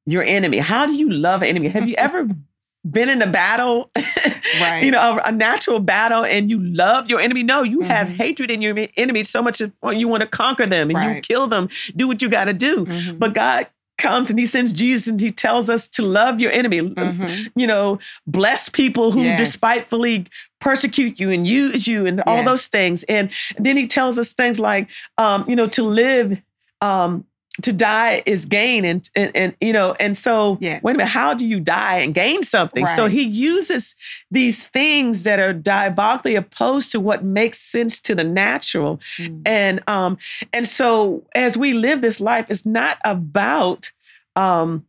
[0.06, 0.58] your enemy.
[0.60, 1.68] How do you love an enemy?
[1.68, 2.28] Have you ever
[2.90, 3.90] been in a battle,
[4.62, 4.84] Right.
[4.84, 7.42] you know, a, a natural battle, and you love your enemy?
[7.44, 8.16] No, you have Mhm.
[8.16, 11.48] hatred in your enemy so much that you want to conquer them and you kill
[11.48, 12.86] them, do what you got to do.
[12.86, 13.20] Mhm.
[13.20, 16.82] But God comes and He sends Jesus and He tells us to love your enemy.
[16.82, 17.52] Mhm.
[17.56, 19.40] You know, bless people who Yes.
[19.40, 20.26] despitefully
[20.60, 22.46] persecute you and use you and all Yes.
[22.46, 23.04] those things.
[23.04, 26.42] And then He tells us things like, um, you know, to live.
[26.82, 27.26] Um,
[27.62, 30.84] to die is gain and, and and you know and so Yes.
[30.84, 33.96] wait a minute how do you die and gain something so he uses
[34.30, 39.42] these things that are diabolically opposed to what makes sense to the natural Mhm.
[39.46, 40.18] and um
[40.52, 43.92] and so as we live this life it's not about
[44.36, 44.86] um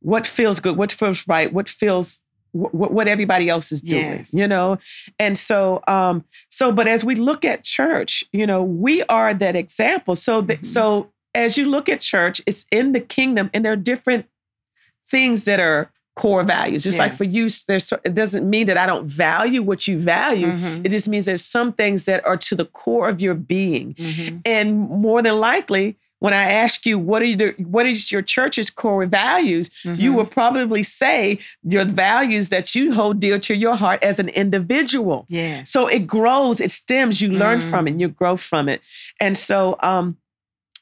[0.00, 4.32] what feels good what feels right what feels what, what everybody else is doing Yes.
[4.32, 4.78] you know
[5.18, 9.54] and so um so but as we look at church you know we are that
[9.54, 10.66] example so that Mhm.
[10.66, 14.26] so as you look at church it's in the kingdom and there are different
[15.08, 18.84] things that are core values just like for you there's it doesn't mean that i
[18.84, 20.84] don't value what you value Mhm.
[20.84, 24.42] it just means there's some things that are to the core of your being Mhm.
[24.44, 28.68] and more than likely when i ask you what are you what is your church's
[28.68, 30.14] core values you Mhm.
[30.16, 35.24] will probably say your values that you hold dear to your heart as an individual
[35.28, 35.62] Yeah.
[35.62, 38.00] so it grows it stems you learn from it Mm.
[38.00, 38.82] you grow from it
[39.20, 40.18] and so um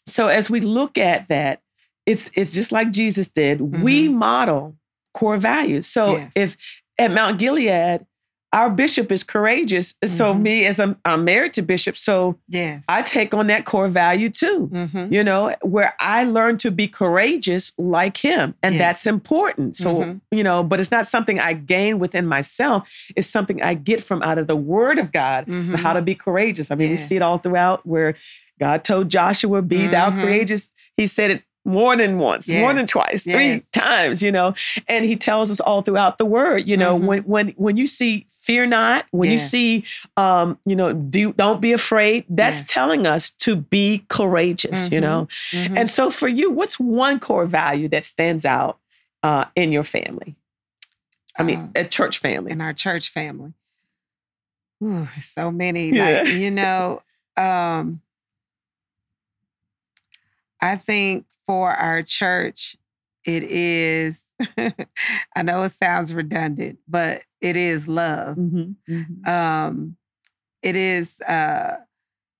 [0.08, 1.60] so as we look at that
[2.06, 3.60] it's it's just like jesus did.
[3.60, 4.18] We mm-hmm.
[4.18, 4.76] model
[5.14, 5.86] core values.
[5.86, 6.32] So Yes.
[6.36, 6.56] if
[6.98, 8.06] at mount gilead
[8.52, 10.40] our bishop is courageous so Mhm.
[10.40, 12.82] me as I'm, I'm married to bishop so yes.
[12.88, 15.12] i take on that core value too Mhm.
[15.12, 18.54] you know, where I learn to be courageous like him.
[18.62, 18.80] And Yes.
[18.80, 19.76] that's important.
[19.76, 20.20] So, Mhm.
[20.30, 22.88] you know, but it's not something I gain within myself.
[23.16, 25.76] It's something I get from out of the word of God, Mhm.
[25.76, 26.70] how to be courageous.
[26.70, 28.14] I mean, we see it all throughout where
[28.60, 30.20] God told Joshua, be thou Mhm.
[30.22, 30.70] courageous.
[30.96, 32.90] He said it more than once, more than Yes.
[32.90, 34.54] twice, three times, you know.
[34.88, 37.04] And he tells us all throughout the word, you know, Mhm.
[37.06, 39.84] when when when you see fear not, when you see
[40.16, 42.72] um, you know, do don't be afraid, that's Yes.
[42.72, 45.02] telling us to be courageous, you Mhm.
[45.02, 45.28] know.
[45.52, 45.78] Mhm.
[45.78, 48.78] And so for you, what's one core value that stands out
[49.22, 50.34] uh, in your family?
[51.38, 52.50] I mean, Uh, a church family.
[52.52, 53.52] in our church family.
[54.82, 55.90] Ooh, so many.
[55.90, 56.22] Yeah.
[56.22, 57.02] Like, you know,
[57.36, 58.00] um,
[60.60, 62.76] I think for our church,
[63.24, 64.24] it is,
[65.34, 68.36] I know it sounds redundant, but it is love.
[68.36, 69.26] Mhm, mhm.
[69.26, 69.96] Um,
[70.62, 71.78] it is, uh,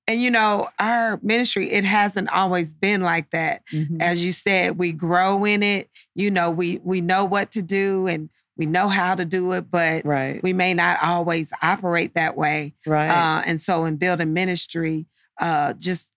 [0.07, 3.63] and you know, our ministry, it hasn't always been like that.
[3.73, 4.01] Mhm.
[4.01, 5.89] As you said, we grow in it.
[6.15, 9.71] You know, we we know what to do and we know how to do it,
[9.71, 12.75] but Right, we may not always operate that way.
[12.87, 13.09] right.
[13.09, 15.07] Uh, and so, in building ministry,
[15.41, 16.11] uh, just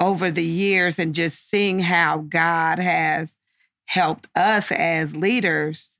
[0.00, 3.38] over the years and just seeing how God has
[3.86, 5.98] helped us as leaders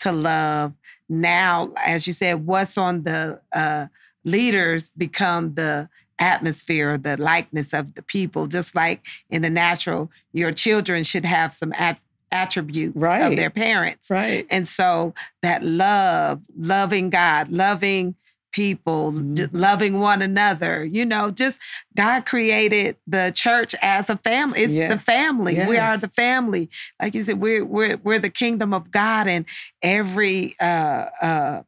[0.00, 0.72] to love.
[1.08, 3.86] Now, as you said, what's on the uh,
[4.24, 8.46] leaders become the atmosphere, the likeness of the people.
[8.46, 12.00] Just like in the natural, your children should have some at-
[12.32, 13.20] attributes Right.
[13.20, 14.10] of their parents.
[14.10, 14.46] right.
[14.50, 18.16] And so that love, loving God, loving
[18.52, 19.48] people, d- Mhm.
[19.52, 21.58] loving one another, you know, just
[21.96, 24.60] God created the church as a family.
[24.62, 25.04] It's the Yes.
[25.04, 25.54] family.
[25.66, 26.70] We are the family.
[27.00, 29.44] Like you said, we're we're we're the kingdom of God and
[29.82, 31.62] every uh uh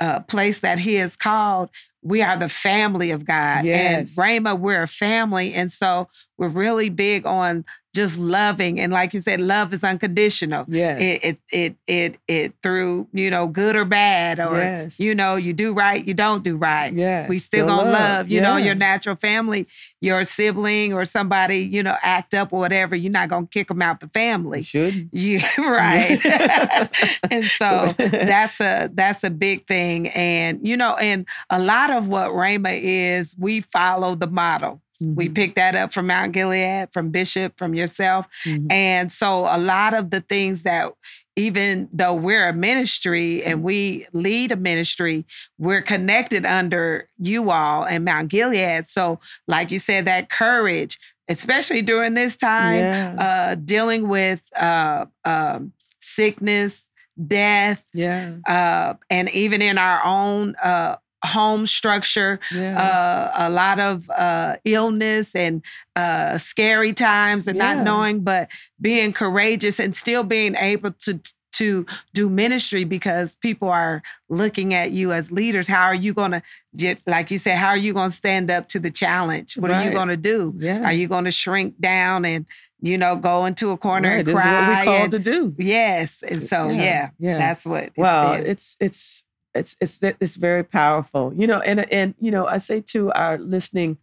[0.00, 1.68] uh place that he has called,
[2.02, 3.64] we are the family of God.
[3.64, 4.16] Yes.
[4.16, 5.54] And Rhema, we're a family.
[5.54, 6.08] And so
[6.38, 7.64] we're really big on
[7.94, 8.80] just loving.
[8.80, 10.64] And like you said, love is unconditional.
[10.68, 11.00] Yes.
[11.00, 14.98] It it it it it through, you know, good or bad, or yes.
[14.98, 16.92] you know, you do right, you don't do right.
[16.92, 17.28] yes.
[17.28, 19.66] We still, gonna love, you know, your natural family,
[20.00, 22.96] your sibling or somebody, you know, act up or whatever.
[22.96, 24.62] You're not gonna kick them out the family.
[24.62, 25.10] should.
[25.12, 26.20] You right.
[27.30, 30.08] and so that's a that's a big thing.
[30.08, 34.80] And you know, and a lot of what Rhema is, we follow the model.
[35.02, 35.34] We Mhm.
[35.34, 38.26] picked that up from Mount Gilead, from Bishop, from yourself.
[38.44, 38.70] Mhm.
[38.70, 40.92] And so a lot of the things that
[41.34, 45.24] even though we're a ministry and we lead a ministry,
[45.58, 48.86] we're connected under you all and Mount Gilead.
[48.86, 50.98] So, like you said, that courage,
[51.28, 53.14] especially during this time, yeah.
[53.18, 56.88] uh, dealing with uh, um, sickness,
[57.26, 58.32] death, yeah.
[58.46, 62.78] uh, and even in our own uh, home structure, Yeah.
[62.80, 65.62] uh, a lot of uh, illness and
[65.96, 67.74] uh, scary times and Yeah.
[67.74, 68.48] not knowing, but
[68.80, 71.20] being courageous and still being able to
[71.52, 75.68] to do ministry because people are looking at you as leaders.
[75.68, 76.42] How are you going to,
[76.74, 77.02] get?
[77.06, 79.58] like you said, how are you going to stand up to the challenge?
[79.58, 80.54] What are you going to do?
[80.58, 80.82] yeah.
[80.82, 82.46] Are you going to shrink down and
[82.80, 84.68] you know go into a corner Right, and This is cry?
[84.68, 85.54] what we called and- to do.
[85.58, 87.36] yes, and so yeah, Yeah.
[87.36, 87.84] that's what.
[87.84, 89.24] It's well it's it's
[89.54, 93.38] it's it's it's very powerful you know and and you know i say to our
[93.38, 93.98] listening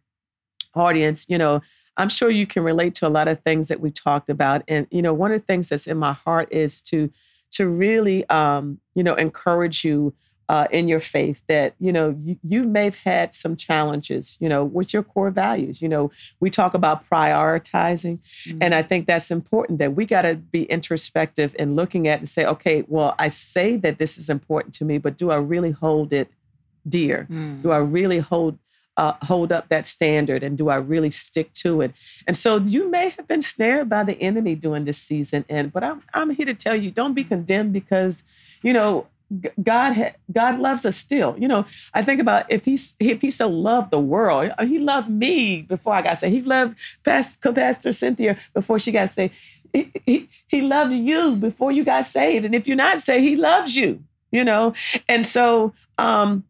[0.76, 1.62] audience you know
[1.98, 4.88] i'm sure you can relate to a lot of things that we talked about and
[4.92, 7.10] you know one of the things that's in my heart is to
[7.52, 10.14] to really um you know encourage you
[10.50, 14.50] uh, in your faith that you know you, you may have had some challenges you
[14.50, 18.20] know with your core values you know we talk about prioritizing
[18.62, 22.28] and I think that's important that we got to be introspective and looking at and
[22.28, 25.72] say, okay, well, I say that this is important to me, but do I really
[25.72, 26.30] hold it
[26.88, 27.28] dear?
[27.30, 27.62] Mm.
[27.62, 28.58] Do I really hold
[28.98, 31.94] uh, hold up that standard and do I really stick to it?
[32.28, 35.84] And so you may have been snared by the enemy during this season, and but
[35.84, 38.24] I'm I'm here to tell you, don't be condemned because
[38.62, 39.08] you know.
[39.62, 41.36] God, God loves us still.
[41.38, 44.80] You know, I think about if he's if he so loved the world, uh, he
[44.80, 46.34] loved me before I got saved.
[46.34, 49.34] He loved Pastor, Pastor Cynthia before she got saved.
[49.72, 53.36] He, he, he loved you before you got saved, and if you're not saved, he
[53.36, 54.04] loves you.
[54.32, 54.74] You know,
[55.08, 56.44] and so um,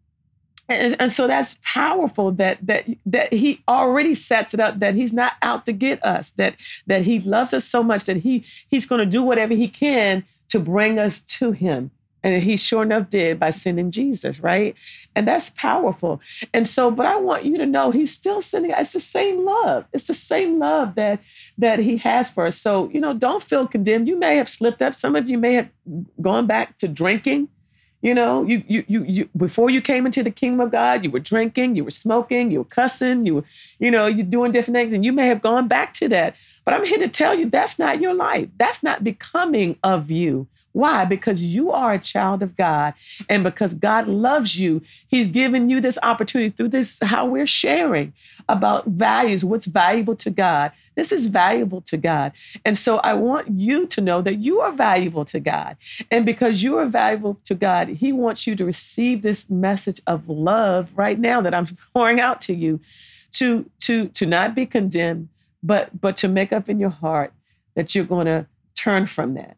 [0.69, 5.11] and, and so that's powerful that that that he already sets it up that he's
[5.11, 6.55] not out to get us that
[6.87, 10.23] that he loves us so much that he he's going to do whatever he can
[10.49, 11.91] to bring us to him
[12.23, 14.75] and he sure enough did by sending Jesus, right?
[15.15, 16.21] And that's powerful.
[16.53, 19.85] And so, but I want you to know he's still sending, it's the same love.
[19.93, 21.21] It's the same love that
[21.57, 22.57] that he has for us.
[22.57, 24.07] So, you know, don't feel condemned.
[24.07, 24.95] You may have slipped up.
[24.95, 25.69] Some of you may have
[26.21, 27.49] gone back to drinking.
[28.01, 31.11] You know, you you you you before you came into the kingdom of God, you
[31.11, 33.43] were drinking, you were smoking, you were cussing, you were,
[33.77, 36.35] you know, you're doing different things, and you may have gone back to that.
[36.63, 38.47] But I'm here to tell you that's not your life.
[38.57, 40.47] That's not becoming of you.
[40.71, 41.05] Why?
[41.05, 42.93] Because you are a child of God.
[43.27, 48.13] And because God loves you, He's given you this opportunity through this, how we're sharing
[48.47, 50.71] about values, what's valuable to God.
[50.95, 52.33] This is valuable to God.
[52.65, 55.77] And so I want you to know that you are valuable to God.
[56.11, 60.29] And because you are valuable to God, He wants you to receive this message of
[60.29, 62.79] love right now that I'm pouring out to you
[63.33, 65.29] to, to, to not be condemned,
[65.63, 67.33] but, but to make up in your heart
[67.75, 69.57] that you're going to turn from that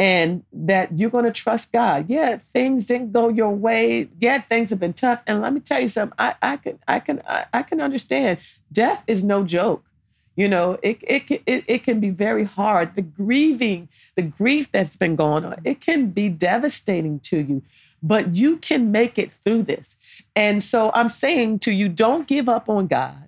[0.00, 2.06] and that you're going to trust God.
[2.08, 4.08] Yeah, things didn't go your way.
[4.18, 5.20] Yeah, things have been tough.
[5.26, 6.16] And let me tell you something.
[6.18, 8.38] I, I can I can I, I can understand.
[8.72, 9.84] Death is no joke.
[10.36, 12.96] You know, it, it it it can be very hard.
[12.96, 17.62] The grieving, the grief that's been going on, it can be devastating to you.
[18.02, 19.98] But you can make it through this.
[20.34, 23.24] And so I'm saying to you, don't give up on God.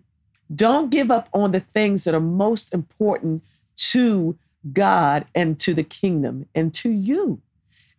[0.55, 3.43] Don't give up on the things that are most important
[3.91, 4.39] to
[4.71, 7.41] God and to the kingdom and to you.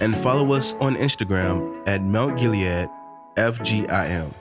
[0.00, 4.34] and follow us on Instagram at mountgileadfgim.